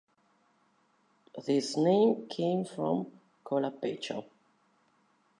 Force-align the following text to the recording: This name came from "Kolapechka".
This 1.45 1.77
name 1.77 2.27
came 2.27 2.65
from 2.65 3.11
"Kolapechka". 3.45 4.25